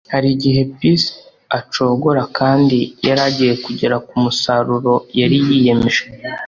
[0.13, 1.09] hari igihe Peace
[1.59, 6.03] acogora kandi yari agiye kugera ku musaruro yari yiyemeje